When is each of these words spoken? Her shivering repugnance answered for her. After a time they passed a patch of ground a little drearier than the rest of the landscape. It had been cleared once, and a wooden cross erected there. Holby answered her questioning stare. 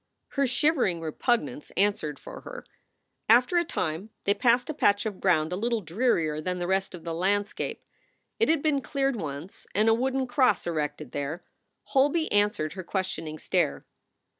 Her 0.29 0.47
shivering 0.47 0.99
repugnance 0.99 1.71
answered 1.77 2.17
for 2.17 2.41
her. 2.41 2.65
After 3.29 3.57
a 3.57 3.63
time 3.63 4.09
they 4.23 4.33
passed 4.33 4.67
a 4.67 4.73
patch 4.73 5.05
of 5.05 5.19
ground 5.19 5.53
a 5.53 5.55
little 5.55 5.81
drearier 5.81 6.41
than 6.41 6.57
the 6.57 6.65
rest 6.65 6.95
of 6.95 7.03
the 7.03 7.13
landscape. 7.13 7.83
It 8.39 8.49
had 8.49 8.63
been 8.63 8.81
cleared 8.81 9.15
once, 9.15 9.67
and 9.75 9.87
a 9.87 9.93
wooden 9.93 10.25
cross 10.25 10.65
erected 10.65 11.11
there. 11.11 11.43
Holby 11.83 12.31
answered 12.31 12.73
her 12.73 12.83
questioning 12.83 13.37
stare. 13.37 13.85